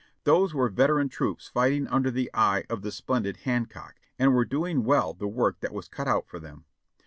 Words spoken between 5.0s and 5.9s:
the work that was